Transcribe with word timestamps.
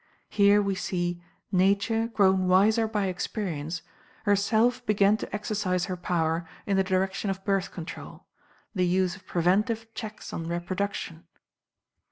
Here, 0.29 0.63
we 0.63 0.73
see, 0.73 1.21
NATURE, 1.51 2.07
GROWN 2.07 2.47
WISER 2.47 2.87
BY 2.87 3.05
EXPERIENCE, 3.05 3.83
HERSELF 4.25 4.83
BEGAN 4.87 5.17
TO 5.17 5.31
EXERCISE 5.35 5.85
HER 5.85 5.95
POWER 5.95 6.47
IN 6.65 6.75
THE 6.75 6.83
DIRECTION 6.83 7.29
OF 7.29 7.45
BIRTH 7.45 7.69
CONTROL 7.71 8.25
THE 8.73 8.87
USE 8.87 9.15
OF 9.17 9.27
PREVENTIVE 9.27 9.93
CHECKS 9.93 10.33
ON 10.33 10.47
REPRODUCTION. 10.47 11.25